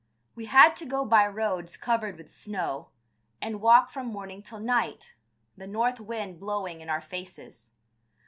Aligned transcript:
We 0.33 0.45
had 0.45 0.75
to 0.77 0.85
go 0.87 1.05
by 1.05 1.27
roads 1.27 1.77
covered 1.77 2.17
with 2.17 2.33
snow, 2.33 2.87
and 3.39 3.61
walk 3.61 3.91
from 3.91 4.07
morning 4.07 4.41
till 4.41 4.59
night, 4.59 5.13
the 5.55 5.67
north 5.67 5.99
wind 5.99 6.39
blowing 6.39 6.81
in 6.81 6.89
our 6.89 7.01
faces. 7.01 7.69